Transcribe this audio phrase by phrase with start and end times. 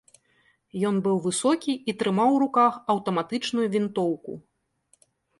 [0.89, 4.33] Ён быў высокі і трымаў у руках аўтаматычную вінтоўку.